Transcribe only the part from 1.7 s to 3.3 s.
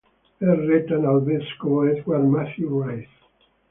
Edward Matthew Rice.